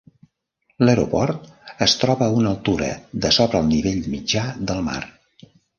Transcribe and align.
L'aeroport 0.87 1.45
es 1.87 1.95
troba 2.05 2.27
a 2.31 2.39
una 2.41 2.51
altura 2.55 2.91
de 3.27 3.35
sobre 3.41 3.63
el 3.65 3.73
nivell 3.77 4.05
mitjà 4.17 4.49
del 4.73 4.87
mar. 4.91 5.03